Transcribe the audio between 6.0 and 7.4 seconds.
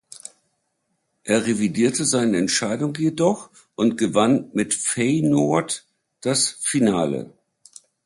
das Finale.